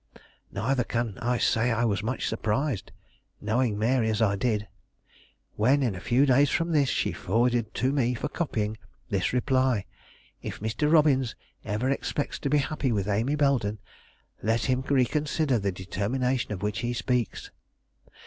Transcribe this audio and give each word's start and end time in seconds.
Neither 0.51 0.83
can 0.83 1.19
I 1.19 1.37
say 1.37 1.69
I 1.71 1.85
was 1.85 2.01
much 2.01 2.25
surprised, 2.25 2.91
knowing 3.39 3.77
Mary 3.77 4.09
as 4.09 4.19
I 4.19 4.35
did, 4.35 4.67
when, 5.57 5.83
in 5.83 5.93
a 5.93 5.99
few 5.99 6.25
days 6.25 6.49
from 6.49 6.71
this, 6.71 6.89
she 6.89 7.11
forwarded 7.11 7.71
to 7.75 7.91
me 7.91 8.15
for 8.15 8.27
copying, 8.27 8.77
this 9.09 9.31
reply: 9.31 9.85
"If 10.41 10.59
Mr. 10.59 10.91
Robbins 10.91 11.35
ever 11.63 11.91
expects 11.91 12.39
to 12.39 12.49
be 12.49 12.57
happy 12.57 12.91
with 12.91 13.07
Amy 13.07 13.35
Belden, 13.35 13.77
let 14.41 14.65
him 14.65 14.81
reconsider 14.81 15.59
the 15.59 15.71
determination 15.71 16.51
of 16.51 16.63
which 16.63 16.79
he 16.79 16.93
speaks. 16.93 17.51